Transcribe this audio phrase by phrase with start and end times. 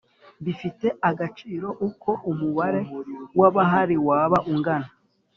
[0.45, 2.81] Bifite agaciro uko umubare
[3.39, 4.89] w abahari waba ungana